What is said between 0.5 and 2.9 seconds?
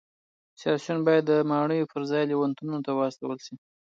سیاسیون باید د ماڼیو پرځای لېونتونونو